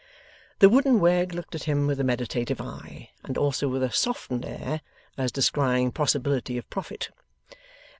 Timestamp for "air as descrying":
4.47-5.91